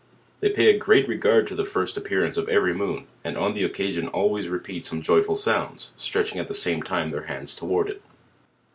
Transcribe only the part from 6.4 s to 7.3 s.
the same time their